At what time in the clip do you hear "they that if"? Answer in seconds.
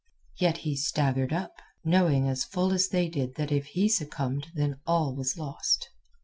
3.13-3.65